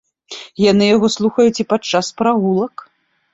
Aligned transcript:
Яны 0.71 0.87
яго 0.95 1.07
слухаюць 1.15 1.61
і 1.65 1.67
падчас 1.75 2.11
прагулак. 2.23 2.73